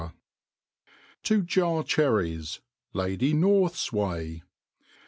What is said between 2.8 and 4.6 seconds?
Lady NortVs Way.